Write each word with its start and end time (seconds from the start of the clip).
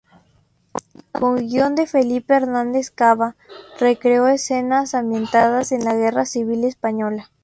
Con 1.11 1.37
guion 1.47 1.75
de 1.75 1.85
Felipe 1.85 2.33
Hernández 2.33 2.89
Cava, 2.89 3.35
recreó 3.79 4.27
escenas 4.27 4.95
ambientadas 4.95 5.71
en 5.71 5.85
la 5.85 5.93
Guerra 5.95 6.25
Civil 6.25 6.63
Española. 6.63 7.29